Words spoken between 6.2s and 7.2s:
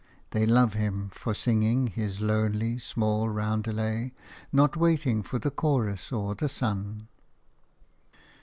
the sun.